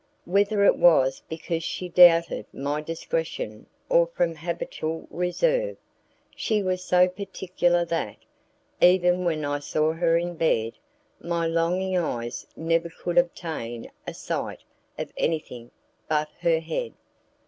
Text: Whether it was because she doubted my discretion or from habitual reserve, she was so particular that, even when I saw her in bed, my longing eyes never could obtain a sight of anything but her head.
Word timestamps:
Whether 0.25 0.65
it 0.65 0.77
was 0.77 1.21
because 1.29 1.61
she 1.63 1.87
doubted 1.87 2.47
my 2.51 2.81
discretion 2.81 3.67
or 3.87 4.07
from 4.07 4.35
habitual 4.35 5.05
reserve, 5.11 5.77
she 6.35 6.63
was 6.63 6.83
so 6.83 7.07
particular 7.07 7.85
that, 7.85 8.17
even 8.81 9.25
when 9.25 9.45
I 9.45 9.59
saw 9.59 9.93
her 9.93 10.17
in 10.17 10.37
bed, 10.37 10.73
my 11.19 11.45
longing 11.45 11.97
eyes 11.97 12.47
never 12.55 12.89
could 12.89 13.19
obtain 13.19 13.91
a 14.07 14.15
sight 14.15 14.63
of 14.97 15.13
anything 15.17 15.69
but 16.09 16.29
her 16.39 16.59
head. 16.59 16.93